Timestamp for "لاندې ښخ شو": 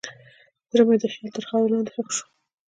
1.73-2.25